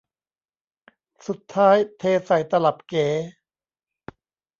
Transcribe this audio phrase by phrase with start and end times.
[1.27, 3.07] สุดท้ายเทใส่ตลับเก๋